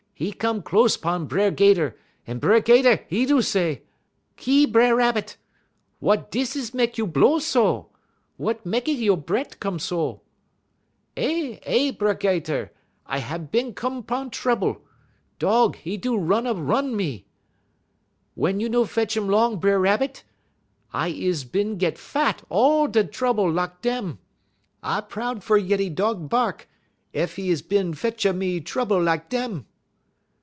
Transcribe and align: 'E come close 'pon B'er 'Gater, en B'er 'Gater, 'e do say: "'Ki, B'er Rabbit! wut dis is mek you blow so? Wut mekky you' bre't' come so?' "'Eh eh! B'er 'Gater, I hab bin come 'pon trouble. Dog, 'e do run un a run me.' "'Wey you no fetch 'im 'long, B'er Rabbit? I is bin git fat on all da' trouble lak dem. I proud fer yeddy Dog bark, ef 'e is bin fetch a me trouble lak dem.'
'E 0.21 0.31
come 0.31 0.61
close 0.61 0.97
'pon 0.97 1.25
B'er 1.27 1.49
'Gater, 1.49 1.95
en 2.27 2.39
B'er 2.39 2.61
'Gater, 2.63 3.03
'e 3.09 3.25
do 3.25 3.41
say: 3.41 3.81
"'Ki, 4.35 4.67
B'er 4.67 4.95
Rabbit! 4.95 5.35
wut 5.99 6.29
dis 6.29 6.55
is 6.55 6.75
mek 6.75 6.99
you 6.99 7.07
blow 7.07 7.39
so? 7.39 7.89
Wut 8.37 8.63
mekky 8.63 8.91
you' 8.93 9.15
bre't' 9.17 9.59
come 9.59 9.79
so?' 9.79 10.21
"'Eh 11.17 11.57
eh! 11.63 11.89
B'er 11.91 12.13
'Gater, 12.13 12.69
I 13.07 13.17
hab 13.17 13.49
bin 13.49 13.73
come 13.73 14.03
'pon 14.03 14.29
trouble. 14.29 14.83
Dog, 15.39 15.77
'e 15.83 15.97
do 15.97 16.15
run 16.15 16.45
un 16.45 16.55
a 16.55 16.61
run 16.61 16.95
me.' 16.95 17.25
"'Wey 18.35 18.53
you 18.59 18.69
no 18.69 18.85
fetch 18.85 19.17
'im 19.17 19.27
'long, 19.27 19.59
B'er 19.59 19.79
Rabbit? 19.81 20.23
I 20.93 21.07
is 21.07 21.45
bin 21.45 21.79
git 21.79 21.97
fat 21.97 22.41
on 22.41 22.45
all 22.49 22.87
da' 22.87 23.07
trouble 23.09 23.51
lak 23.51 23.81
dem. 23.81 24.19
I 24.83 25.01
proud 25.01 25.43
fer 25.43 25.57
yeddy 25.59 25.89
Dog 25.89 26.29
bark, 26.29 26.69
ef 27.11 27.39
'e 27.39 27.49
is 27.49 27.63
bin 27.63 27.95
fetch 27.95 28.23
a 28.23 28.33
me 28.33 28.59
trouble 28.61 29.01
lak 29.01 29.27
dem.' 29.27 29.65